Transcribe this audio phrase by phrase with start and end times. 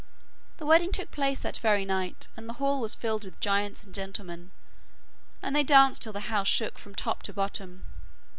[0.57, 3.93] The wedding took place that very night, and the hall was filled with giants and
[3.93, 4.49] gentlemen,
[5.43, 7.85] and they danced till the house shook from top to bottom.